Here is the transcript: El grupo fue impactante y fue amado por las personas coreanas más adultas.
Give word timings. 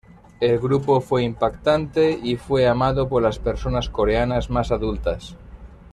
El 0.39 0.57
grupo 0.59 0.99
fue 0.99 1.21
impactante 1.23 2.19
y 2.23 2.35
fue 2.35 2.67
amado 2.67 3.07
por 3.07 3.21
las 3.21 3.37
personas 3.37 3.87
coreanas 3.87 4.49
más 4.49 4.71
adultas. 4.71 5.37